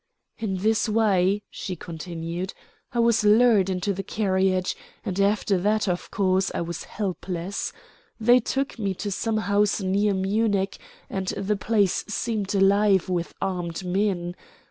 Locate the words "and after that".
5.05-5.87